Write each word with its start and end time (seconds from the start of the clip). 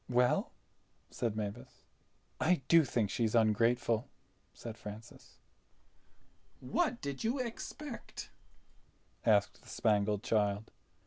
"Well!" 0.09 0.49
said 1.11 1.35
Mavis. 1.35 1.85
"I 2.39 2.63
do 2.67 2.83
think 2.83 3.11
she's 3.11 3.35
ungrateful," 3.35 4.09
said 4.51 4.75
Francis. 4.75 5.37
"What 6.59 7.01
did 7.01 7.23
you 7.23 7.37
expect?" 7.37 8.31
asked 9.27 9.61
the 9.61 9.69
Spangled 9.69 10.23
Child. 10.23 10.71